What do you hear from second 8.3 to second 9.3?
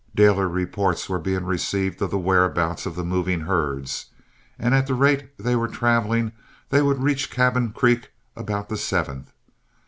about the 7th.